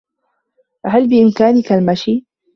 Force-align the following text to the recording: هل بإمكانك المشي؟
هل 0.85 1.07
بإمكانك 1.09 1.71
المشي؟ 1.71 2.25